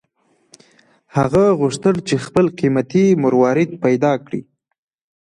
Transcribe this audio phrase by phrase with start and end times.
[1.15, 4.41] هغه غوښتل چې خپل قیمتي مروارید پیدا کړي.